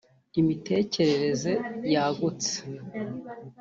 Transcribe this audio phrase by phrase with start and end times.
[0.41, 1.51] Imitekerereze
[1.93, 2.53] yagutse